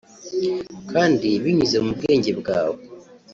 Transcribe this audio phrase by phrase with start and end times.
[0.91, 2.79] kandi binyuze mu bwenge bwawe